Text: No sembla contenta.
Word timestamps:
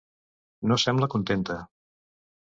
No 0.71 0.77
sembla 0.83 1.09
contenta. 1.15 1.57